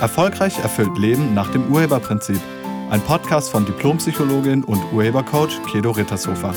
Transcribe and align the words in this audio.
Erfolgreich 0.00 0.58
erfüllt 0.58 0.96
Leben 0.96 1.34
nach 1.34 1.52
dem 1.52 1.70
Urheberprinzip. 1.70 2.40
Ein 2.88 3.02
Podcast 3.02 3.50
von 3.50 3.66
Diplompsychologin 3.66 4.64
und 4.64 4.82
Urhebercoach 4.94 5.60
Kedo 5.70 5.90
Rittershofer. 5.90 6.54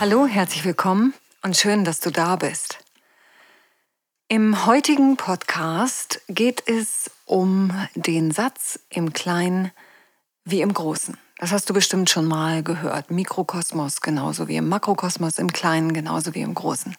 Hallo, 0.00 0.26
herzlich 0.26 0.64
willkommen 0.64 1.14
und 1.42 1.56
schön, 1.56 1.84
dass 1.84 2.00
du 2.00 2.10
da 2.10 2.34
bist. 2.34 2.78
Im 4.26 4.66
heutigen 4.66 5.16
Podcast 5.16 6.22
geht 6.26 6.64
es 6.66 7.08
um 7.24 7.70
den 7.94 8.32
Satz 8.32 8.80
im 8.90 9.12
Kleinen 9.12 9.70
wie 10.44 10.60
im 10.60 10.74
Großen. 10.74 11.16
Das 11.38 11.52
hast 11.52 11.70
du 11.70 11.74
bestimmt 11.74 12.10
schon 12.10 12.24
mal 12.24 12.64
gehört. 12.64 13.12
Mikrokosmos 13.12 14.00
genauso 14.00 14.48
wie 14.48 14.56
im 14.56 14.68
Makrokosmos, 14.68 15.38
im 15.38 15.52
Kleinen 15.52 15.92
genauso 15.92 16.34
wie 16.34 16.40
im 16.40 16.54
Großen. 16.54 16.96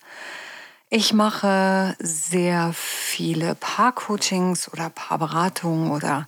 Ich 0.96 1.12
mache 1.12 1.96
sehr 1.98 2.72
viele 2.72 3.56
Paarcoachings 3.56 4.72
oder 4.72 4.92
Paarberatungen 4.92 5.90
oder 5.90 6.28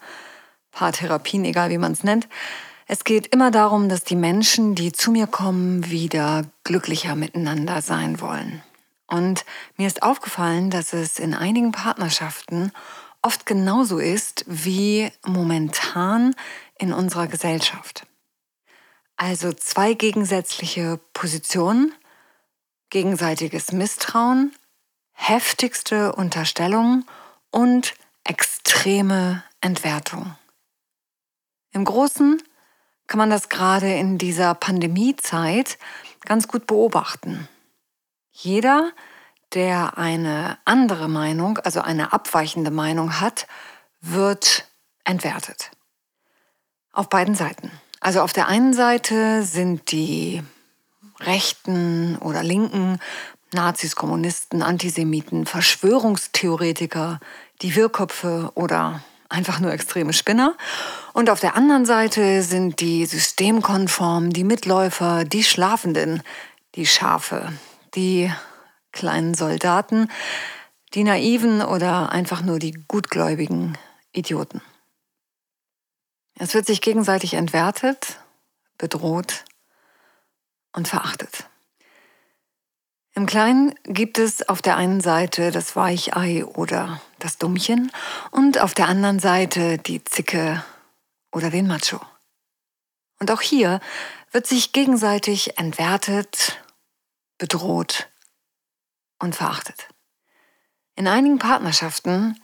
Paartherapien, 0.72 1.46
egal 1.46 1.70
wie 1.70 1.78
man 1.78 1.92
es 1.92 2.04
nennt. 2.04 2.28
Es 2.88 3.04
geht 3.04 3.28
immer 3.28 3.52
darum, 3.52 3.90
dass 3.90 4.04
die 4.06 4.16
Menschen, 4.16 4.74
die 4.74 4.92
zu 4.92 5.12
mir 5.12 5.28
kommen, 5.28 5.92
wieder 5.92 6.46
glücklicher 6.64 7.16
miteinander 7.16 7.84
sein 7.84 8.20
wollen. 8.20 8.64
Und 9.06 9.46
mir 9.78 9.86
ist 9.86 10.02
aufgefallen, 10.02 10.72
dass 10.72 10.94
es 10.94 11.20
in 11.20 11.36
einigen 11.36 11.72
Partnerschaften 11.72 12.72
oft 13.22 13.46
genauso 13.46 14.00
ist 14.00 14.46
wie 14.48 15.12
momentan 15.28 16.36
in 16.80 16.92
unserer 16.92 17.28
Gesellschaft. 17.28 18.08
Also 19.16 19.54
zwei 19.54 19.94
gegensätzliche 19.94 21.00
Positionen, 21.14 21.94
gegenseitiges 22.96 23.74
Misstrauen, 23.74 24.54
heftigste 25.16 26.14
Unterstellung 26.14 27.06
und 27.50 27.96
extreme 28.24 29.44
Entwertung. 29.62 30.36
Im 31.72 31.84
Großen 31.84 32.42
kann 33.08 33.18
man 33.18 33.30
das 33.30 33.50
gerade 33.50 33.94
in 33.94 34.18
dieser 34.18 34.54
Pandemiezeit 34.54 35.78
ganz 36.22 36.48
gut 36.48 36.68
beobachten. 36.68 37.48
Jeder, 38.32 38.92
der 39.54 39.98
eine 39.98 40.58
andere 40.66 41.08
Meinung, 41.08 41.58
also 41.60 41.82
eine 41.82 42.14
abweichende 42.14 42.72
Meinung 42.72 43.20
hat, 43.20 43.48
wird 44.02 44.68
entwertet. 45.04 45.72
Auf 46.92 47.10
beiden 47.10 47.36
Seiten. 47.36 47.72
Also 48.00 48.22
auf 48.22 48.34
der 48.34 48.48
einen 48.48 48.74
Seite 48.74 49.44
sind 49.44 49.92
die 49.92 50.44
Rechten 51.20 52.18
oder 52.18 52.44
Linken, 52.44 53.00
Nazis, 53.56 53.96
Kommunisten, 53.96 54.62
Antisemiten, 54.62 55.46
Verschwörungstheoretiker, 55.46 57.20
die 57.62 57.76
Wirrköpfe 57.76 58.52
oder 58.54 59.04
einfach 59.30 59.60
nur 59.60 59.72
extreme 59.72 60.14
Spinner. 60.14 60.56
Und 61.14 61.30
auf 61.30 61.40
der 61.40 61.56
anderen 61.56 61.86
Seite 61.86 62.44
sind 62.44 62.80
die 62.80 63.06
Systemkonformen, 63.06 64.30
die 64.30 64.44
Mitläufer, 64.44 65.24
die 65.24 65.44
Schlafenden, 65.44 66.22
die 66.76 66.86
Schafe, 66.86 67.52
die 67.96 68.32
kleinen 68.92 69.34
Soldaten, 69.34 70.10
die 70.94 71.04
naiven 71.04 71.62
oder 71.62 72.12
einfach 72.12 72.42
nur 72.42 72.60
die 72.60 72.74
gutgläubigen 72.88 73.78
Idioten. 74.14 74.62
Es 76.38 76.54
wird 76.54 76.66
sich 76.66 76.82
gegenseitig 76.82 77.34
entwertet, 77.34 78.20
bedroht 78.78 79.46
und 80.74 80.88
verachtet. 80.88 81.48
Im 83.18 83.26
Kleinen 83.26 83.74
gibt 83.84 84.18
es 84.18 84.50
auf 84.50 84.62
der 84.62 84.76
einen 84.76 85.00
Seite 85.00 85.52
das 85.52 85.78
Weichei 85.78 86.44
oder 86.44 87.02
das 87.20 87.38
Dummchen 87.38 87.90
und 88.30 88.60
auf 88.60 88.74
der 88.74 88.90
anderen 88.90 89.20
Seite 89.20 89.78
die 89.78 90.04
Zicke 90.04 90.66
oder 91.32 91.50
den 91.50 91.66
Macho. 91.66 92.02
Und 93.20 93.32
auch 93.32 93.40
hier 93.40 93.80
wird 94.32 94.48
sich 94.48 94.74
gegenseitig 94.74 95.58
entwertet, 95.58 96.62
bedroht 97.38 98.10
und 99.20 99.34
verachtet. 99.34 99.88
In 100.98 101.08
einigen 101.08 101.40
Partnerschaften 101.40 102.38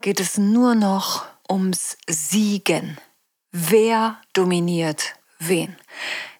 geht 0.00 0.18
es 0.18 0.38
nur 0.38 0.74
noch 0.74 1.24
ums 1.48 1.98
Siegen. 2.08 2.98
Wer 3.52 4.20
dominiert 4.32 5.14
wen? 5.38 5.76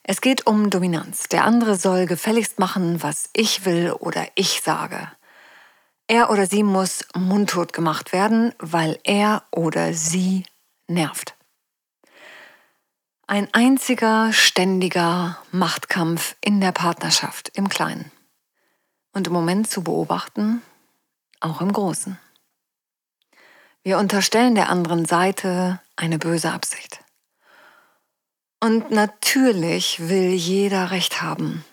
Es 0.09 0.21
geht 0.21 0.47
um 0.47 0.71
Dominanz. 0.71 1.25
Der 1.25 1.43
andere 1.45 1.75
soll 1.75 2.07
gefälligst 2.07 2.61
machen, 2.61 3.03
was 3.03 3.29
ich 3.33 3.65
will 3.65 3.91
oder 3.91 4.25
ich 4.37 4.63
sage. 4.63 5.11
Er 6.07 6.31
oder 6.31 6.47
sie 6.47 6.63
muss 6.63 7.05
mundtot 7.17 7.73
gemacht 7.73 8.13
werden, 8.13 8.55
weil 8.61 9.01
er 9.03 9.43
oder 9.51 9.95
sie 9.95 10.47
nervt. 10.87 11.35
Ein 13.27 13.53
einziger 13.53 14.33
ständiger 14.33 15.39
Machtkampf 15.51 16.37
in 16.41 16.61
der 16.61 16.71
Partnerschaft 16.71 17.51
im 17.55 17.69
Kleinen. 17.69 18.13
Und 19.13 19.27
im 19.27 19.33
Moment 19.33 19.69
zu 19.69 19.83
beobachten, 19.83 20.63
auch 21.41 21.61
im 21.61 21.73
Großen. 21.73 22.17
Wir 23.83 23.99
unterstellen 23.99 24.55
der 24.55 24.69
anderen 24.69 25.05
Seite 25.05 25.81
eine 25.97 26.21
böse 26.21 26.53
Absicht. 26.53 27.01
Und 28.61 28.91
natürlich 28.91 30.09
will 30.09 30.33
jeder 30.33 30.91
Recht 30.91 31.21
haben, 31.21 31.65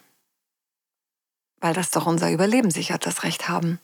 weil 1.60 1.74
das 1.74 1.92
doch 1.92 2.06
unser 2.06 2.32
Überleben 2.32 2.72
sichert, 2.72 3.06
das 3.06 3.24
Recht 3.24 3.48
haben. 3.48 3.80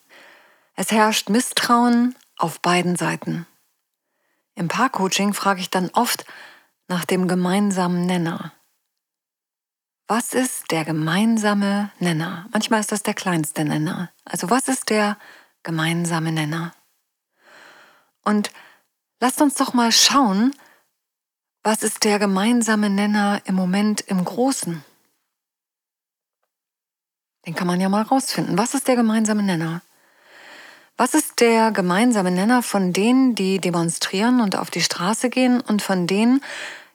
Es 0.74 0.92
herrscht 0.92 1.28
Misstrauen 1.30 2.14
auf 2.36 2.60
beiden 2.60 2.96
Seiten. 2.96 3.46
Im 4.54 4.68
Paarcoaching 4.68 5.32
frage 5.32 5.60
ich 5.60 5.70
dann 5.70 5.90
oft 5.90 6.26
nach 6.88 7.04
dem 7.04 7.28
gemeinsamen 7.28 8.04
Nenner. 8.04 8.52
Was 10.06 10.34
ist 10.34 10.70
der 10.70 10.84
gemeinsame 10.84 11.92
Nenner? 12.00 12.46
Manchmal 12.52 12.80
ist 12.80 12.92
das 12.92 13.02
der 13.02 13.14
kleinste 13.14 13.64
Nenner. 13.64 14.10
Also 14.24 14.50
was 14.50 14.68
ist 14.68 14.90
der 14.90 15.16
gemeinsame 15.62 16.32
Nenner? 16.32 16.74
Und 18.24 18.50
lasst 19.20 19.40
uns 19.40 19.54
doch 19.54 19.72
mal 19.72 19.92
schauen, 19.92 20.54
was 21.62 21.82
ist 21.82 22.04
der 22.04 22.18
gemeinsame 22.18 22.88
Nenner 22.88 23.42
im 23.44 23.54
Moment 23.54 24.00
im 24.02 24.24
Großen? 24.24 24.82
Den 27.46 27.54
kann 27.54 27.66
man 27.66 27.80
ja 27.80 27.88
mal 27.88 28.02
rausfinden. 28.02 28.56
Was 28.56 28.74
ist 28.74 28.88
der 28.88 28.96
gemeinsame 28.96 29.42
Nenner? 29.42 29.82
Was 30.96 31.14
ist 31.14 31.40
der 31.40 31.70
gemeinsame 31.70 32.30
Nenner 32.30 32.62
von 32.62 32.92
denen, 32.92 33.34
die 33.34 33.58
demonstrieren 33.58 34.40
und 34.40 34.56
auf 34.56 34.70
die 34.70 34.82
Straße 34.82 35.30
gehen 35.30 35.60
und 35.60 35.80
von 35.80 36.06
denen, 36.06 36.42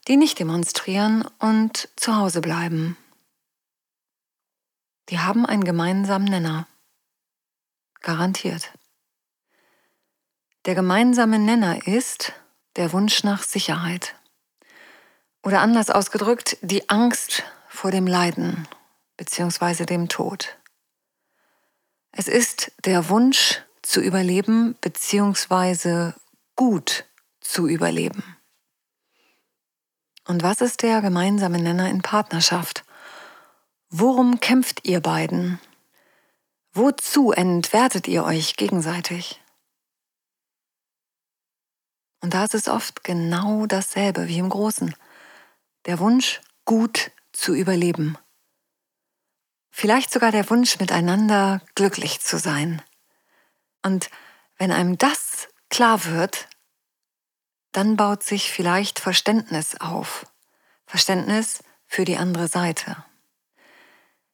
die 0.08 0.18
nicht 0.18 0.38
demonstrieren 0.40 1.26
und 1.40 1.90
zu 1.96 2.16
Hause 2.16 2.42
bleiben? 2.42 2.98
Die 5.10 5.20
haben 5.20 5.46
einen 5.46 5.64
gemeinsamen 5.64 6.26
Nenner. 6.26 6.68
Garantiert. 8.02 8.72
Der 10.66 10.76
gemeinsame 10.76 11.40
Nenner 11.40 11.88
ist 11.88 12.34
der 12.76 12.94
Wunsch 12.94 13.24
nach 13.24 13.44
Sicherheit. 13.44 14.16
Oder 15.46 15.62
anders 15.62 15.92
ausgedrückt, 15.92 16.58
die 16.62 16.90
Angst 16.90 17.44
vor 17.70 17.92
dem 17.92 18.08
Leiden 18.08 18.68
bzw. 19.18 19.86
dem 19.86 20.10
Tod. 20.10 20.58
Es 22.12 22.28
ist 22.28 22.72
der 22.84 23.10
Wunsch 23.10 23.62
zu 23.84 24.02
überleben 24.02 24.74
bzw. 24.82 26.14
gut 26.56 27.06
zu 27.42 27.68
überleben. 27.68 28.24
Und 30.28 30.42
was 30.42 30.62
ist 30.62 30.82
der 30.82 31.02
gemeinsame 31.02 31.62
Nenner 31.62 31.92
in 31.92 32.02
Partnerschaft? 32.02 32.84
Worum 33.90 34.40
kämpft 34.40 34.88
ihr 34.88 35.00
beiden? 35.00 35.60
Wozu 36.74 37.32
entwertet 37.32 38.08
ihr 38.08 38.24
euch 38.24 38.56
gegenseitig? 38.56 39.40
Und 42.22 42.34
da 42.34 42.46
ist 42.46 42.56
es 42.56 42.68
oft 42.68 43.04
genau 43.04 43.68
dasselbe 43.68 44.28
wie 44.28 44.40
im 44.40 44.50
Großen 44.50 44.96
der 45.86 46.00
Wunsch, 46.00 46.42
gut 46.66 47.12
zu 47.32 47.54
überleben. 47.54 48.18
Vielleicht 49.70 50.12
sogar 50.12 50.32
der 50.32 50.50
Wunsch, 50.50 50.80
miteinander 50.80 51.62
glücklich 51.76 52.22
zu 52.22 52.40
sein. 52.40 52.82
Und 53.84 54.10
wenn 54.58 54.72
einem 54.72 54.98
das 54.98 55.48
klar 55.70 56.06
wird, 56.06 56.48
dann 57.72 57.98
baut 57.98 58.24
sich 58.24 58.52
vielleicht 58.52 59.00
Verständnis 59.00 59.76
auf. 59.82 60.26
Verständnis 60.86 61.62
für 61.88 62.06
die 62.06 62.18
andere 62.18 62.48
Seite. 62.48 63.04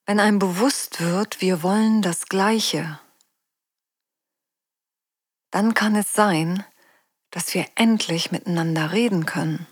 Wenn 0.05 0.19
einem 0.19 0.39
bewusst 0.39 1.01
wird, 1.01 1.41
wir 1.41 1.63
wollen 1.63 2.01
das 2.01 2.27
Gleiche, 2.27 2.99
dann 5.49 5.73
kann 5.73 5.95
es 5.95 6.13
sein, 6.13 6.63
dass 7.29 7.53
wir 7.53 7.65
endlich 7.75 8.31
miteinander 8.31 8.91
reden 8.91 9.25
können. 9.25 9.67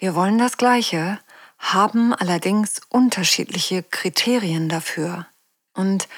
Wir 0.00 0.16
wollen 0.16 0.38
das 0.38 0.56
Gleiche, 0.56 1.20
haben 1.58 2.12
allerdings 2.12 2.80
unterschiedliche 2.88 3.84
Kriterien 3.84 4.68
dafür. 4.68 5.26
Und 5.74 6.08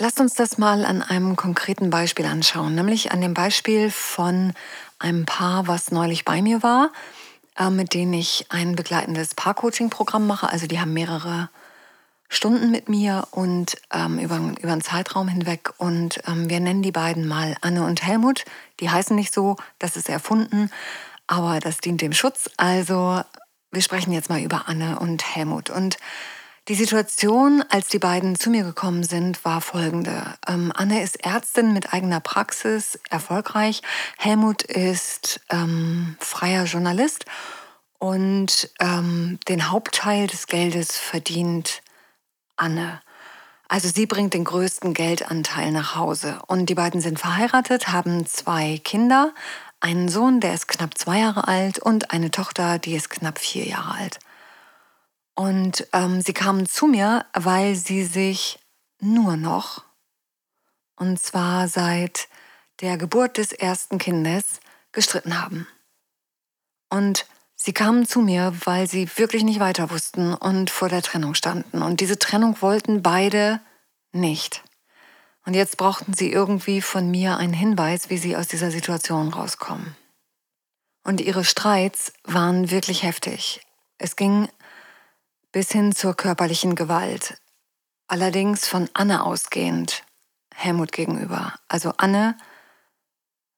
Lasst 0.00 0.18
uns 0.18 0.34
das 0.34 0.58
mal 0.58 0.84
an 0.84 1.02
einem 1.02 1.36
konkreten 1.36 1.88
Beispiel 1.88 2.26
anschauen, 2.26 2.74
nämlich 2.74 3.12
an 3.12 3.20
dem 3.20 3.32
Beispiel 3.32 3.92
von 3.92 4.52
einem 4.98 5.24
Paar, 5.24 5.68
was 5.68 5.92
neulich 5.92 6.24
bei 6.24 6.42
mir 6.42 6.64
war, 6.64 6.90
äh, 7.56 7.70
mit 7.70 7.94
denen 7.94 8.12
ich 8.12 8.46
ein 8.48 8.74
begleitendes 8.74 9.36
Paar-Coaching-Programm 9.36 10.26
mache. 10.26 10.50
Also 10.50 10.66
die 10.66 10.80
haben 10.80 10.92
mehrere 10.92 11.48
Stunden 12.28 12.72
mit 12.72 12.88
mir 12.88 13.28
und 13.30 13.76
ähm, 13.92 14.18
über, 14.18 14.38
über 14.60 14.72
einen 14.72 14.82
Zeitraum 14.82 15.28
hinweg. 15.28 15.72
Und 15.78 16.20
ähm, 16.26 16.50
wir 16.50 16.58
nennen 16.58 16.82
die 16.82 16.90
beiden 16.90 17.28
mal 17.28 17.56
Anne 17.60 17.84
und 17.84 18.04
Helmut. 18.04 18.44
Die 18.80 18.90
heißen 18.90 19.14
nicht 19.14 19.32
so, 19.32 19.56
das 19.78 19.96
ist 19.96 20.08
erfunden, 20.08 20.70
aber 21.26 21.60
das 21.60 21.78
dient 21.78 22.00
dem 22.00 22.12
Schutz. 22.12 22.50
Also 22.56 23.22
wir 23.70 23.82
sprechen 23.82 24.12
jetzt 24.12 24.30
mal 24.30 24.40
über 24.40 24.68
Anne 24.68 24.98
und 24.98 25.34
Helmut. 25.34 25.70
Und 25.70 25.96
die 26.68 26.74
Situation, 26.74 27.62
als 27.68 27.88
die 27.88 27.98
beiden 27.98 28.36
zu 28.36 28.48
mir 28.48 28.64
gekommen 28.64 29.04
sind, 29.04 29.44
war 29.44 29.60
folgende. 29.60 30.34
Ähm, 30.48 30.72
Anne 30.74 31.02
ist 31.02 31.22
Ärztin 31.24 31.74
mit 31.74 31.92
eigener 31.92 32.20
Praxis, 32.20 32.98
erfolgreich. 33.10 33.82
Helmut 34.16 34.62
ist 34.62 35.40
ähm, 35.50 36.16
freier 36.20 36.64
Journalist 36.64 37.26
und 37.98 38.70
ähm, 38.80 39.38
den 39.48 39.70
Hauptteil 39.70 40.26
des 40.26 40.46
Geldes 40.46 40.96
verdient 40.96 41.82
Anne. 42.56 43.02
Also 43.68 43.88
sie 43.88 44.06
bringt 44.06 44.34
den 44.34 44.44
größten 44.44 44.94
Geldanteil 44.94 45.72
nach 45.72 45.96
Hause. 45.96 46.38
Und 46.46 46.66
die 46.66 46.74
beiden 46.74 47.00
sind 47.00 47.18
verheiratet, 47.18 47.88
haben 47.88 48.24
zwei 48.24 48.80
Kinder, 48.84 49.34
einen 49.84 50.08
Sohn, 50.08 50.40
der 50.40 50.54
ist 50.54 50.66
knapp 50.66 50.96
zwei 50.96 51.18
Jahre 51.18 51.46
alt 51.46 51.78
und 51.78 52.10
eine 52.10 52.30
Tochter, 52.30 52.78
die 52.78 52.94
ist 52.94 53.10
knapp 53.10 53.38
vier 53.38 53.66
Jahre 53.66 53.94
alt. 53.96 54.18
Und 55.34 55.86
ähm, 55.92 56.22
sie 56.22 56.32
kamen 56.32 56.64
zu 56.64 56.86
mir, 56.86 57.26
weil 57.34 57.74
sie 57.76 58.04
sich 58.04 58.58
nur 58.98 59.36
noch, 59.36 59.84
und 60.96 61.20
zwar 61.20 61.68
seit 61.68 62.28
der 62.80 62.96
Geburt 62.96 63.36
des 63.36 63.52
ersten 63.52 63.98
Kindes, 63.98 64.60
gestritten 64.92 65.42
haben. 65.42 65.66
Und 66.88 67.26
sie 67.54 67.74
kamen 67.74 68.06
zu 68.06 68.20
mir, 68.20 68.54
weil 68.64 68.88
sie 68.88 69.10
wirklich 69.16 69.44
nicht 69.44 69.60
weiter 69.60 69.90
wussten 69.90 70.32
und 70.32 70.70
vor 70.70 70.88
der 70.88 71.02
Trennung 71.02 71.34
standen. 71.34 71.82
Und 71.82 72.00
diese 72.00 72.18
Trennung 72.18 72.62
wollten 72.62 73.02
beide 73.02 73.60
nicht. 74.12 74.62
Und 75.46 75.54
jetzt 75.54 75.76
brauchten 75.76 76.14
sie 76.14 76.32
irgendwie 76.32 76.80
von 76.80 77.10
mir 77.10 77.36
einen 77.36 77.52
Hinweis, 77.52 78.10
wie 78.10 78.16
sie 78.16 78.36
aus 78.36 78.48
dieser 78.48 78.70
Situation 78.70 79.28
rauskommen. 79.28 79.94
Und 81.02 81.20
ihre 81.20 81.44
Streits 81.44 82.12
waren 82.24 82.70
wirklich 82.70 83.02
heftig. 83.02 83.60
Es 83.98 84.16
ging 84.16 84.48
bis 85.52 85.70
hin 85.70 85.92
zur 85.92 86.14
körperlichen 86.14 86.74
Gewalt. 86.74 87.38
Allerdings 88.08 88.66
von 88.66 88.88
Anne 88.94 89.24
ausgehend 89.24 90.02
Helmut 90.54 90.92
gegenüber. 90.92 91.54
Also 91.68 91.92
Anne 91.98 92.36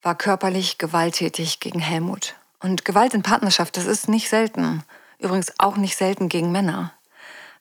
war 0.03 0.17
körperlich 0.17 0.79
gewalttätig 0.79 1.61
gegen 1.61 1.81
Helmut. 1.81 2.35
Und 2.61 2.85
Gewalt 2.85 3.15
in 3.15 3.23
Partnerschaft, 3.23 3.77
das 3.77 3.87
ist 3.87 4.09
nicht 4.09 4.29
selten. 4.29 4.83
Übrigens 5.19 5.53
auch 5.59 5.77
nicht 5.77 5.97
selten 5.97 6.29
gegen 6.29 6.53
Männer. 6.53 6.93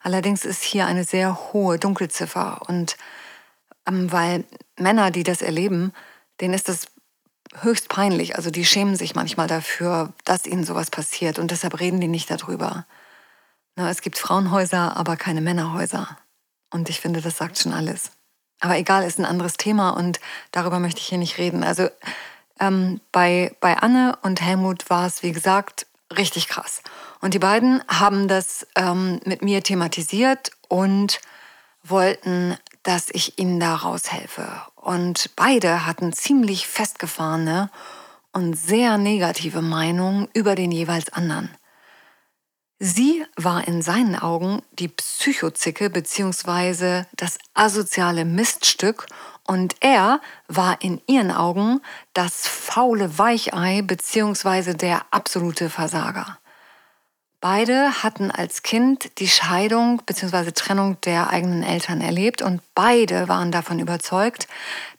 Allerdings 0.00 0.44
ist 0.44 0.62
hier 0.62 0.86
eine 0.86 1.04
sehr 1.04 1.52
hohe 1.52 1.78
Dunkelziffer. 1.78 2.62
Und 2.68 2.96
weil 3.86 4.44
Männer, 4.78 5.10
die 5.10 5.22
das 5.22 5.42
erleben, 5.42 5.92
denen 6.40 6.54
ist 6.54 6.68
das 6.68 6.86
höchst 7.60 7.88
peinlich. 7.88 8.36
Also 8.36 8.50
die 8.50 8.64
schämen 8.64 8.96
sich 8.96 9.14
manchmal 9.14 9.46
dafür, 9.46 10.12
dass 10.24 10.46
ihnen 10.46 10.64
sowas 10.64 10.90
passiert. 10.90 11.38
Und 11.38 11.50
deshalb 11.50 11.78
reden 11.80 12.00
die 12.00 12.08
nicht 12.08 12.30
darüber. 12.30 12.86
Es 13.76 14.02
gibt 14.02 14.18
Frauenhäuser, 14.18 14.96
aber 14.96 15.16
keine 15.16 15.40
Männerhäuser. 15.40 16.18
Und 16.70 16.88
ich 16.88 17.00
finde, 17.00 17.20
das 17.20 17.38
sagt 17.38 17.58
schon 17.58 17.72
alles. 17.72 18.10
Aber 18.60 18.76
egal, 18.76 19.04
ist 19.04 19.18
ein 19.18 19.26
anderes 19.26 19.54
Thema 19.54 19.90
und 19.90 20.18
darüber 20.50 20.78
möchte 20.78 21.00
ich 21.00 21.06
hier 21.06 21.18
nicht 21.18 21.38
reden. 21.38 21.62
Also 21.62 21.88
ähm, 22.58 23.00
bei, 23.12 23.54
bei 23.60 23.76
Anne 23.76 24.18
und 24.22 24.40
Helmut 24.40 24.88
war 24.88 25.06
es, 25.06 25.22
wie 25.22 25.32
gesagt, 25.32 25.86
richtig 26.16 26.48
krass. 26.48 26.82
Und 27.20 27.34
die 27.34 27.38
beiden 27.38 27.82
haben 27.88 28.28
das 28.28 28.66
ähm, 28.76 29.20
mit 29.24 29.42
mir 29.42 29.62
thematisiert 29.62 30.52
und 30.68 31.20
wollten, 31.82 32.56
dass 32.86 33.08
ich 33.10 33.38
ihnen 33.38 33.58
da 33.58 33.74
raushelfe. 33.74 34.62
Und 34.76 35.30
beide 35.34 35.86
hatten 35.86 36.12
ziemlich 36.12 36.68
festgefahrene 36.68 37.68
und 38.32 38.54
sehr 38.54 38.96
negative 38.96 39.60
Meinungen 39.60 40.28
über 40.34 40.54
den 40.54 40.70
jeweils 40.70 41.12
anderen. 41.12 41.50
Sie 42.78 43.24
war 43.36 43.66
in 43.66 43.82
seinen 43.82 44.14
Augen 44.14 44.62
die 44.78 44.88
Psychozicke 44.88 45.90
bzw. 45.90 47.04
das 47.16 47.38
asoziale 47.54 48.24
Miststück 48.24 49.06
und 49.46 49.76
er 49.80 50.20
war 50.46 50.82
in 50.82 51.00
ihren 51.06 51.32
Augen 51.32 51.80
das 52.12 52.46
faule 52.46 53.18
Weichei 53.18 53.82
bzw. 53.82 54.74
der 54.74 55.06
absolute 55.10 55.70
Versager. 55.70 56.38
Beide 57.40 58.02
hatten 58.02 58.30
als 58.30 58.62
Kind 58.62 59.18
die 59.18 59.28
Scheidung 59.28 60.02
bzw. 60.06 60.52
Trennung 60.52 61.00
der 61.02 61.30
eigenen 61.30 61.62
Eltern 61.62 62.00
erlebt 62.00 62.42
und 62.42 62.62
beide 62.74 63.28
waren 63.28 63.52
davon 63.52 63.78
überzeugt, 63.78 64.48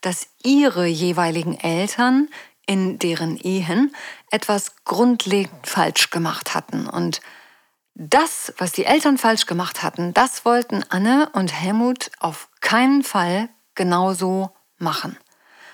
dass 0.01 0.27
ihre 0.43 0.85
jeweiligen 0.85 1.59
Eltern 1.59 2.29
in 2.67 2.99
deren 2.99 3.37
Ehen 3.37 3.95
etwas 4.29 4.75
grundlegend 4.85 5.65
falsch 5.65 6.09
gemacht 6.09 6.53
hatten 6.53 6.87
und 6.87 7.21
das, 7.99 8.53
was 8.59 8.71
die 8.73 8.85
Eltern 8.85 9.17
falsch 9.17 9.47
gemacht 9.47 9.81
hatten, 9.81 10.13
das 10.13 10.45
wollten 10.45 10.83
Anne 10.89 11.29
und 11.33 11.51
Helmut 11.51 12.11
auf 12.19 12.47
keinen 12.61 13.01
Fall 13.01 13.49
genauso 13.73 14.51
machen. 14.77 15.17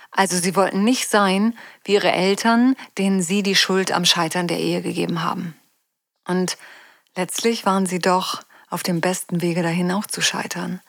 Also 0.09 0.37
sie 0.37 0.55
wollten 0.55 0.85
nicht 0.85 1.09
sein 1.09 1.57
wie 1.83 1.95
ihre 1.95 2.13
Eltern, 2.13 2.75
denen 2.97 3.21
sie 3.21 3.43
die 3.43 3.55
Schuld 3.55 3.91
am 3.91 4.05
Scheitern 4.05 4.47
der 4.47 4.59
Ehe 4.59 4.81
gegeben 4.81 5.21
haben. 5.21 5.55
Und 6.27 6.57
letztlich 7.15 7.65
waren 7.65 7.85
sie 7.85 7.99
doch 7.99 8.43
auf 8.69 8.83
dem 8.83 9.01
besten 9.01 9.41
Wege 9.41 9.63
dahin 9.63 9.91
auch 9.91 10.07
zu 10.07 10.21
scheitern. 10.21 10.81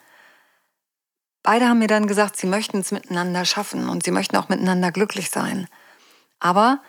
Beide 1.42 1.69
haben 1.69 1.78
mir 1.78 1.88
dann 1.88 2.06
gesagt, 2.06 2.36
sie 2.36 2.46
möchten 2.46 2.78
es 2.78 2.90
miteinander 2.90 3.44
schaffen 3.44 3.90
und 3.90 4.02
sie 4.02 4.10
möchten 4.10 4.36
auch 4.36 4.48
miteinander 4.48 4.90
glücklich 4.90 5.31
sein. 5.31 5.69
Aber 6.40 6.81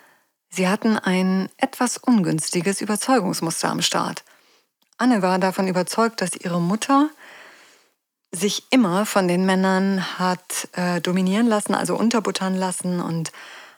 sie 0.50 0.70
hatten 0.70 0.98
ein 0.98 1.50
etwas 1.58 1.98
ungünstiges 1.98 2.80
Überzeugungsmuster 2.80 3.70
am 3.70 3.82
Start. 3.82 4.24
Anne 4.98 5.22
war 5.22 5.40
davon 5.40 5.68
überzeugt, 5.68 6.22
dass 6.22 6.36
ihre 6.36 6.62
Mutter 6.62 7.10
sich 8.32 8.64
immer 8.70 9.06
von 9.06 9.28
den 9.28 9.46
Männern 9.46 10.20
hat 10.20 10.70
äh, 10.74 11.02
dominieren 11.02 11.48
lassen, 11.48 11.76
also 11.76 11.98
unterbuttern 11.98 12.56
lassen 12.56 13.02
und 13.02 13.32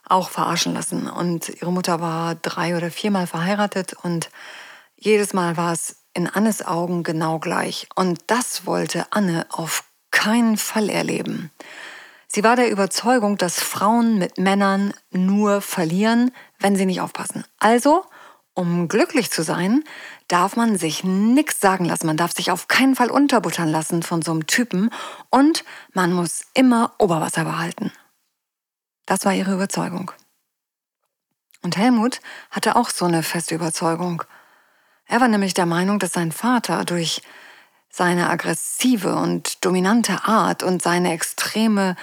auch 0.09 0.29
verarschen 0.29 0.73
lassen. 0.73 1.09
Und 1.09 1.49
ihre 1.49 1.71
Mutter 1.71 2.01
war 2.01 2.35
drei 2.35 2.75
oder 2.75 2.91
viermal 2.91 3.27
verheiratet 3.27 3.93
und 4.03 4.29
jedes 4.95 5.33
Mal 5.33 5.57
war 5.57 5.73
es 5.73 5.97
in 6.13 6.27
Annes 6.27 6.65
Augen 6.65 7.03
genau 7.03 7.39
gleich. 7.39 7.87
Und 7.95 8.19
das 8.27 8.65
wollte 8.65 9.05
Anne 9.11 9.45
auf 9.49 9.83
keinen 10.11 10.57
Fall 10.57 10.89
erleben. 10.89 11.51
Sie 12.27 12.43
war 12.43 12.55
der 12.55 12.71
Überzeugung, 12.71 13.37
dass 13.37 13.59
Frauen 13.59 14.17
mit 14.17 14.37
Männern 14.37 14.93
nur 15.11 15.61
verlieren, 15.61 16.31
wenn 16.59 16.75
sie 16.75 16.85
nicht 16.85 17.01
aufpassen. 17.01 17.45
Also, 17.59 18.03
um 18.53 18.87
glücklich 18.87 19.29
zu 19.31 19.43
sein, 19.43 19.83
darf 20.27 20.55
man 20.55 20.77
sich 20.77 21.03
nichts 21.03 21.61
sagen 21.61 21.85
lassen. 21.85 22.07
Man 22.07 22.17
darf 22.17 22.33
sich 22.33 22.51
auf 22.51 22.67
keinen 22.67 22.95
Fall 22.95 23.11
unterbuttern 23.11 23.69
lassen 23.69 24.03
von 24.03 24.21
so 24.23 24.31
einem 24.31 24.47
Typen 24.47 24.89
und 25.29 25.63
man 25.93 26.11
muss 26.11 26.41
immer 26.53 26.93
Oberwasser 26.97 27.45
behalten. 27.45 27.91
Das 29.07 29.25
war 29.25 29.33
ihre 29.33 29.53
Überzeugung. 29.53 30.11
Und 31.63 31.75
Helmut 31.77 32.19
hatte 32.51 32.75
auch 32.75 32.91
so 32.91 33.05
eine 33.05 33.23
feste 33.23 33.55
Überzeugung. 33.55 34.23
Er 35.07 35.21
war 35.21 35.27
nämlich 35.27 35.55
der 35.55 35.65
Meinung, 35.65 35.97
dass 35.97 36.13
sein 36.13 36.31
Vater 36.31 36.85
durch 36.85 37.23
seine 37.89 38.29
aggressive 38.29 39.15
und 39.15 39.65
dominante 39.65 40.25
Art 40.25 40.61
und 40.61 40.83
seine 40.83 41.13
extreme 41.13 41.95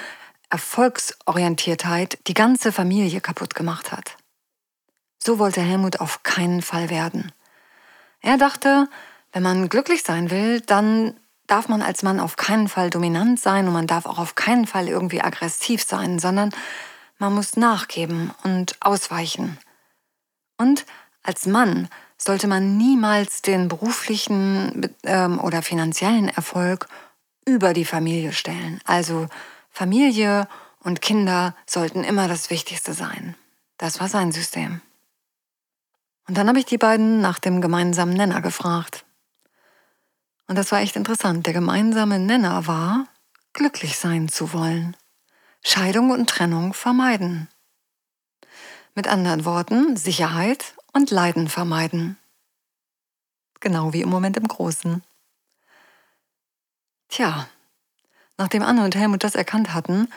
Erfolgsorientiertheit 0.51 2.19
die 2.27 2.35
ganze 2.35 2.73
Familie 2.73 3.21
kaputt 3.21 3.55
gemacht 3.55 3.93
hat. 3.93 4.17
So 5.23 5.39
wollte 5.39 5.61
Helmut 5.61 6.01
auf 6.01 6.23
keinen 6.23 6.63
Fall 6.63 6.91
werden. 6.91 7.33
Er 8.21 8.39
dachte, 8.39 8.89
wenn 9.33 9.43
man 9.43 9.69
glücklich 9.69 10.03
sein 10.03 10.31
will, 10.31 10.63
dann 10.63 11.21
darf 11.47 11.69
man 11.69 11.83
als 11.83 12.03
Mann 12.03 12.19
auf 12.19 12.37
keinen 12.37 12.69
Fall 12.69 12.89
dominant 12.89 13.39
sein 13.39 13.67
und 13.67 13.75
man 13.75 13.87
darf 13.87 14.07
auch 14.07 14.19
auf 14.19 14.35
keinen 14.35 14.67
Fall 14.67 14.89
irgendwie 14.89 15.21
aggressiv 15.21 15.85
sein, 15.85 16.19
sondern 16.19 16.51
man 17.19 17.35
muss 17.35 17.57
nachgeben 17.57 18.33
und 18.43 18.77
ausweichen. 18.81 19.59
Und 20.57 20.85
als 21.23 21.47
Mann 21.47 21.89
sollte 22.19 22.47
man 22.47 22.77
niemals 22.77 23.43
den 23.43 23.69
beruflichen 23.69 24.95
ähm, 25.03 25.41
oder 25.41 25.63
finanziellen 25.63 26.29
Erfolg 26.29 26.89
über 27.47 27.73
die 27.75 27.85
Familie 27.85 28.33
stellen. 28.33 28.81
Also 28.85 29.29
Familie 29.71 30.49
und 30.81 31.01
Kinder 31.01 31.55
sollten 31.67 32.05
immer 32.05 32.29
das 32.29 32.51
Wichtigste 32.51 32.93
sein. 32.93 33.35
Das 33.79 34.01
war 34.01 34.09
sein 34.09 34.33
System. 34.33 34.81
Und 36.29 36.39
dann 36.39 36.49
habe 36.49 36.59
ich 36.59 36.67
die 36.67 36.79
beiden 36.79 37.21
nach 37.21 37.39
dem 37.39 37.61
gemeinsamen 37.61 38.15
Nenner 38.15 38.41
gefragt. 38.41 39.05
Und 40.47 40.57
das 40.57 40.73
war 40.73 40.81
echt 40.81 40.97
interessant. 40.97 41.47
Der 41.47 41.53
gemeinsame 41.53 42.19
Nenner 42.19 42.67
war, 42.67 43.07
glücklich 43.53 43.99
sein 43.99 44.29
zu 44.29 44.53
wollen. 44.53 44.97
Scheidung 45.67 46.11
und 46.11 46.29
Trennung 46.29 46.75
vermeiden. 46.75 47.49
Mit 48.95 49.09
anderen 49.09 49.45
Worten, 49.45 49.97
Sicherheit 49.97 50.75
und 50.93 51.11
Leiden 51.11 51.49
vermeiden. 51.49 52.19
Genau 53.61 53.93
wie 53.93 54.03
im 54.03 54.11
Moment 54.11 54.37
im 54.37 54.47
Großen. 54.47 55.03
Tja, 57.09 57.49
nachdem 58.37 58.63
Anne 58.63 58.85
und 58.85 58.95
Helmut 58.95 59.25
das 59.25 59.35
erkannt 59.35 59.73
hatten, 59.73 60.09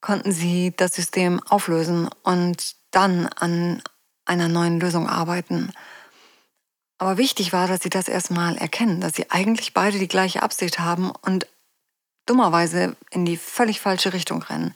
konnten 0.00 0.32
sie 0.32 0.72
das 0.76 0.94
System 0.94 1.42
auflösen 1.42 2.08
und 2.22 2.76
dann 2.90 3.26
an 3.26 3.82
einer 4.24 4.48
neuen 4.48 4.80
Lösung 4.80 5.08
arbeiten. 5.08 5.72
Aber 6.98 7.18
wichtig 7.18 7.52
war, 7.52 7.68
dass 7.68 7.82
sie 7.82 7.90
das 7.90 8.08
erstmal 8.08 8.56
erkennen, 8.56 9.02
dass 9.02 9.14
sie 9.14 9.30
eigentlich 9.30 9.74
beide 9.74 9.98
die 9.98 10.08
gleiche 10.08 10.42
Absicht 10.42 10.78
haben 10.78 11.10
und 11.10 11.46
dummerweise 12.26 12.96
in 13.10 13.24
die 13.24 13.36
völlig 13.36 13.80
falsche 13.80 14.12
Richtung 14.12 14.42
rennen. 14.42 14.74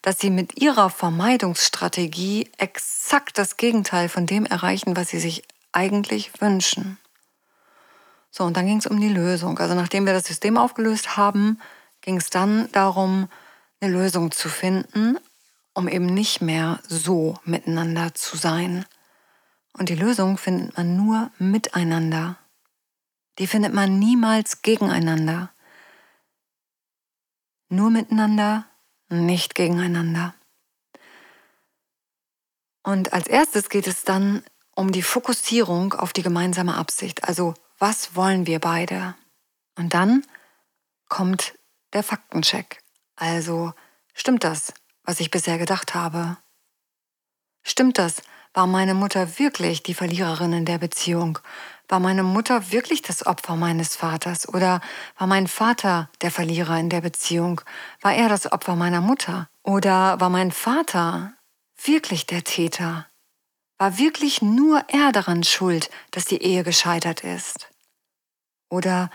Dass 0.00 0.18
sie 0.18 0.30
mit 0.30 0.60
ihrer 0.60 0.90
Vermeidungsstrategie 0.90 2.50
exakt 2.58 3.38
das 3.38 3.56
Gegenteil 3.56 4.08
von 4.08 4.26
dem 4.26 4.46
erreichen, 4.46 4.96
was 4.96 5.10
sie 5.10 5.20
sich 5.20 5.44
eigentlich 5.72 6.40
wünschen. 6.40 6.98
So, 8.30 8.44
und 8.44 8.56
dann 8.56 8.66
ging 8.66 8.78
es 8.78 8.86
um 8.86 8.98
die 8.98 9.08
Lösung. 9.08 9.58
Also 9.58 9.74
nachdem 9.74 10.06
wir 10.06 10.12
das 10.12 10.24
System 10.24 10.56
aufgelöst 10.56 11.16
haben, 11.16 11.60
ging 12.00 12.16
es 12.16 12.30
dann 12.30 12.70
darum, 12.72 13.28
eine 13.80 13.92
Lösung 13.92 14.30
zu 14.30 14.48
finden, 14.48 15.18
um 15.74 15.88
eben 15.88 16.06
nicht 16.06 16.40
mehr 16.40 16.80
so 16.86 17.38
miteinander 17.44 18.14
zu 18.14 18.36
sein. 18.36 18.86
Und 19.74 19.88
die 19.88 19.94
Lösung 19.94 20.38
findet 20.38 20.76
man 20.76 20.96
nur 20.96 21.30
miteinander. 21.38 22.36
Die 23.38 23.46
findet 23.46 23.72
man 23.72 23.98
niemals 23.98 24.62
gegeneinander. 24.62 25.50
Nur 27.72 27.88
miteinander, 27.88 28.66
nicht 29.08 29.54
gegeneinander. 29.54 30.34
Und 32.82 33.14
als 33.14 33.26
erstes 33.28 33.70
geht 33.70 33.86
es 33.86 34.04
dann 34.04 34.44
um 34.74 34.92
die 34.92 35.00
Fokussierung 35.00 35.94
auf 35.94 36.12
die 36.12 36.22
gemeinsame 36.22 36.74
Absicht. 36.74 37.24
Also 37.24 37.54
was 37.78 38.14
wollen 38.14 38.46
wir 38.46 38.58
beide? 38.58 39.14
Und 39.78 39.94
dann 39.94 40.22
kommt 41.08 41.58
der 41.94 42.02
Faktencheck. 42.02 42.82
Also, 43.16 43.72
stimmt 44.12 44.44
das, 44.44 44.74
was 45.04 45.20
ich 45.20 45.30
bisher 45.30 45.56
gedacht 45.56 45.94
habe? 45.94 46.36
Stimmt 47.62 47.96
das? 47.96 48.20
War 48.54 48.66
meine 48.66 48.92
Mutter 48.92 49.38
wirklich 49.38 49.82
die 49.82 49.94
Verliererin 49.94 50.52
in 50.52 50.64
der 50.66 50.76
Beziehung? 50.76 51.38
War 51.88 52.00
meine 52.00 52.22
Mutter 52.22 52.70
wirklich 52.70 53.00
das 53.00 53.24
Opfer 53.24 53.56
meines 53.56 53.96
Vaters? 53.96 54.46
Oder 54.46 54.82
war 55.16 55.26
mein 55.26 55.48
Vater 55.48 56.10
der 56.20 56.30
Verlierer 56.30 56.78
in 56.78 56.90
der 56.90 57.00
Beziehung? 57.00 57.62
War 58.02 58.14
er 58.14 58.28
das 58.28 58.52
Opfer 58.52 58.76
meiner 58.76 59.00
Mutter? 59.00 59.48
Oder 59.62 60.20
war 60.20 60.28
mein 60.28 60.52
Vater 60.52 61.32
wirklich 61.82 62.26
der 62.26 62.44
Täter? 62.44 63.06
War 63.78 63.96
wirklich 63.96 64.42
nur 64.42 64.84
er 64.88 65.12
daran 65.12 65.44
schuld, 65.44 65.90
dass 66.10 66.26
die 66.26 66.42
Ehe 66.42 66.62
gescheitert 66.62 67.24
ist? 67.24 67.70
Oder 68.68 69.10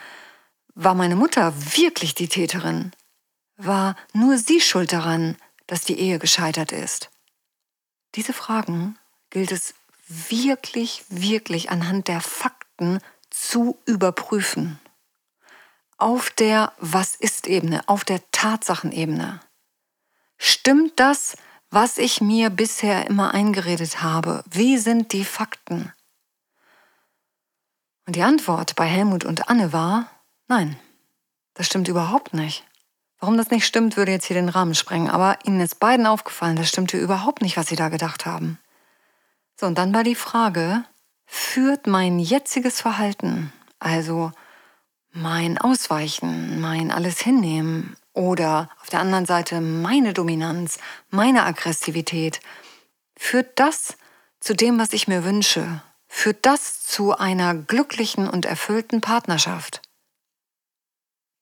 war 0.74 0.96
meine 0.96 1.16
Mutter 1.16 1.54
wirklich 1.78 2.16
die 2.16 2.28
Täterin? 2.28 2.92
War 3.56 3.96
nur 4.14 4.38
sie 4.40 4.62
schuld 4.62 4.94
daran, 4.94 5.38
dass 5.68 5.84
die 5.84 6.00
Ehe 6.00 6.18
gescheitert 6.18 6.72
ist? 6.72 7.12
Diese 8.16 8.34
Fragen 8.34 8.98
gilt 9.30 9.52
es 9.52 9.74
wirklich, 10.08 11.04
wirklich 11.10 11.70
anhand 11.70 12.08
der 12.08 12.22
Fakten 12.22 13.00
zu 13.30 13.78
überprüfen. 13.86 14.80
Auf 15.98 16.30
der 16.30 16.74
Was 16.80 17.16
ist 17.16 17.48
Ebene, 17.48 17.88
auf 17.88 18.06
der 18.06 18.22
Tatsachenebene. 18.32 19.40
Stimmt 20.38 21.00
das, 21.00 21.36
was 21.70 21.98
ich 21.98 22.22
mir 22.22 22.50
bisher 22.50 23.08
immer 23.08 23.34
eingeredet 23.34 24.02
habe? 24.02 24.44
Wie 24.50 24.78
sind 24.78 25.12
die 25.12 25.26
Fakten? 25.26 25.92
Und 28.06 28.16
die 28.16 28.22
Antwort 28.22 28.76
bei 28.76 28.86
Helmut 28.86 29.26
und 29.26 29.50
Anne 29.50 29.74
war, 29.74 30.10
nein, 30.48 30.80
das 31.56 31.66
stimmt 31.66 31.88
überhaupt 31.88 32.34
nicht. 32.34 32.64
Warum 33.20 33.36
das 33.36 33.50
nicht 33.50 33.66
stimmt, 33.66 33.98
würde 33.98 34.12
jetzt 34.12 34.26
hier 34.26 34.36
den 34.36 34.50
Rahmen 34.50 34.76
sprengen, 34.76 35.10
aber 35.10 35.40
ihnen 35.44 35.60
ist 35.60 35.80
beiden 35.80 36.06
aufgefallen, 36.06 36.56
das 36.56 36.70
stimmte 36.70 36.98
überhaupt 36.98 37.42
nicht, 37.42 37.58
was 37.58 37.68
sie 37.68 37.76
da 37.76 37.90
gedacht 37.90 38.26
haben. 38.26 38.60
So, 39.60 39.66
und 39.66 39.78
dann 39.78 39.94
war 39.94 40.04
die 40.04 40.16
Frage, 40.16 40.84
führt 41.26 41.88
mein 41.88 42.20
jetziges 42.20 42.80
Verhalten, 42.80 43.52
also 43.80 44.32
mein 45.12 45.58
Ausweichen, 45.58 46.62
mein 46.62 46.92
alles 46.92 47.20
hinnehmen 47.20 47.98
oder 48.14 48.70
auf 48.82 48.90
der 48.90 49.00
anderen 49.00 49.26
Seite 49.26 49.62
meine 49.62 50.14
Dominanz, 50.14 50.78
meine 51.10 51.44
Aggressivität, 51.44 52.40
führt 53.16 53.60
das 53.60 53.98
zu 54.40 54.54
dem, 54.54 54.78
was 54.80 54.94
ich 54.94 55.08
mir 55.08 55.24
wünsche, 55.24 55.82
Führt 56.08 56.46
das 56.46 56.84
zu 56.84 57.16
einer 57.18 57.54
glücklichen 57.54 58.30
und 58.30 58.46
erfüllten 58.46 59.02
Partnerschaft? 59.02 59.82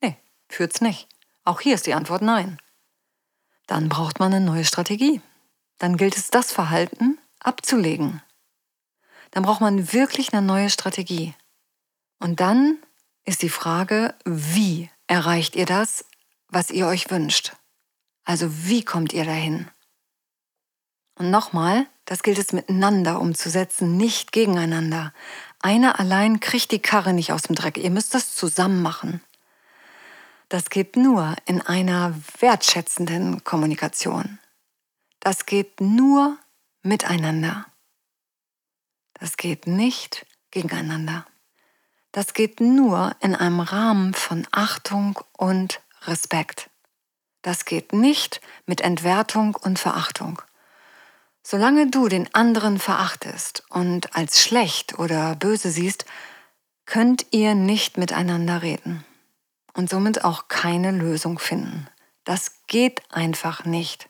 Nee, 0.02 0.18
führt's 0.50 0.82
nicht. 0.82 1.08
Auch 1.44 1.62
hier 1.62 1.76
ist 1.76 1.86
die 1.86 1.94
Antwort 1.94 2.22
nein. 2.22 2.60
Dann 3.68 3.90
braucht 3.90 4.20
man 4.20 4.34
eine 4.34 4.46
neue 4.46 4.66
Strategie. 4.66 5.22
Dann 5.78 5.98
gilt 5.98 6.18
es, 6.18 6.30
das 6.30 6.52
Verhalten 6.52 7.15
abzulegen. 7.46 8.22
Dann 9.32 9.44
braucht 9.44 9.62
man 9.62 9.94
wirklich 9.94 10.34
eine 10.34 10.46
neue 10.46 10.70
Strategie. 10.70 11.34
Und 12.20 12.40
dann 12.40 12.80
ist 13.26 13.42
die 13.42 13.50
Frage, 13.50 14.16
wie 14.26 14.90
erreicht 15.08 15.56
ihr 15.56 15.66
das, 15.66 16.06
was 16.48 16.72
ihr 16.72 16.88
euch 16.88 17.10
wünscht? 17.12 17.54
Also 18.24 18.48
wie 18.66 18.84
kommt 18.84 19.14
ihr 19.14 19.26
dahin? 19.26 19.68
Und 21.18 21.32
nochmal, 21.32 21.88
das 22.06 22.24
gilt 22.24 22.38
es 22.38 22.54
miteinander 22.54 23.20
umzusetzen, 23.20 23.98
nicht 23.98 24.32
gegeneinander. 24.32 25.14
Einer 25.62 26.00
allein 26.00 26.40
kriegt 26.40 26.72
die 26.72 26.82
Karre 26.82 27.14
nicht 27.14 27.32
aus 27.32 27.44
dem 27.44 27.56
Dreck. 27.56 27.78
Ihr 27.78 27.92
müsst 27.92 28.14
das 28.14 28.36
zusammen 28.36 28.82
machen. 28.82 29.22
Das 30.50 30.70
geht 30.70 30.96
nur 30.96 31.36
in 31.46 31.62
einer 31.62 32.14
wertschätzenden 32.40 33.44
Kommunikation. 33.44 34.40
Das 35.20 35.46
geht 35.46 35.82
nur 35.82 36.38
miteinander. 36.86 37.66
Das 39.14 39.38
geht 39.38 39.68
nicht 39.68 40.26
gegeneinander. 40.52 41.26
Das 42.12 42.34
geht 42.34 42.62
nur 42.62 43.16
in 43.20 43.36
einem 43.36 43.60
Rahmen 43.60 44.14
von 44.14 44.48
Achtung 44.52 45.20
und 45.38 45.82
Respekt. 46.04 46.70
Das 47.42 47.66
geht 47.66 47.92
nicht 47.92 48.40
mit 48.66 48.82
Entwertung 48.82 49.56
und 49.56 49.80
Verachtung. 49.80 50.42
Solange 51.44 51.92
du 51.92 52.08
den 52.08 52.34
anderen 52.34 52.80
verachtest 52.80 53.64
und 53.70 54.16
als 54.16 54.42
schlecht 54.42 54.98
oder 54.98 55.36
böse 55.36 55.70
siehst, 55.70 56.06
könnt 56.86 57.28
ihr 57.32 57.54
nicht 57.54 57.98
miteinander 57.98 58.62
reden 58.62 59.04
und 59.74 59.90
somit 59.90 60.24
auch 60.24 60.48
keine 60.48 60.92
Lösung 60.92 61.38
finden. 61.38 61.88
Das 62.24 62.64
geht 62.68 63.02
einfach 63.12 63.66
nicht. 63.66 64.10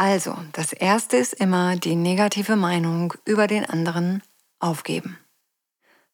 Also, 0.00 0.34
das 0.52 0.72
Erste 0.72 1.18
ist 1.18 1.34
immer 1.34 1.76
die 1.76 1.94
negative 1.94 2.56
Meinung 2.56 3.12
über 3.26 3.46
den 3.46 3.66
anderen 3.66 4.22
aufgeben. 4.58 5.18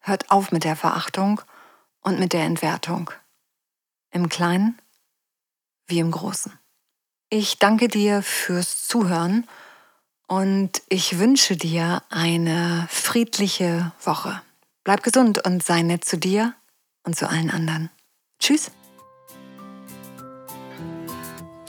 Hört 0.00 0.28
auf 0.28 0.50
mit 0.50 0.64
der 0.64 0.74
Verachtung 0.74 1.40
und 2.00 2.18
mit 2.18 2.32
der 2.32 2.42
Entwertung. 2.42 3.12
Im 4.10 4.28
Kleinen 4.28 4.76
wie 5.86 6.00
im 6.00 6.10
Großen. 6.10 6.52
Ich 7.30 7.60
danke 7.60 7.86
dir 7.86 8.22
fürs 8.22 8.88
Zuhören 8.88 9.46
und 10.26 10.82
ich 10.88 11.20
wünsche 11.20 11.56
dir 11.56 12.02
eine 12.10 12.88
friedliche 12.90 13.92
Woche. 14.02 14.42
Bleib 14.82 15.04
gesund 15.04 15.46
und 15.46 15.62
sei 15.62 15.82
nett 15.82 16.04
zu 16.04 16.18
dir 16.18 16.54
und 17.04 17.14
zu 17.14 17.28
allen 17.28 17.52
anderen. 17.52 17.90
Tschüss. 18.40 18.72